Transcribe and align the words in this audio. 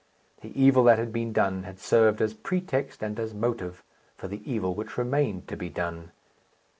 The 0.41 0.51
evil 0.59 0.83
that 0.85 0.97
had 0.97 1.13
been 1.13 1.31
done 1.31 1.61
had 1.61 1.77
served 1.77 2.21
as 2.23 2.33
pretext 2.33 3.03
and 3.03 3.19
as 3.19 3.35
motive 3.35 3.83
for 4.17 4.27
the 4.27 4.41
evil 4.51 4.73
which 4.73 4.97
remained 4.97 5.47
to 5.49 5.55
be 5.55 5.69
done. 5.69 6.09